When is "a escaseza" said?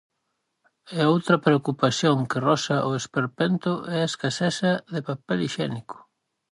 4.01-4.71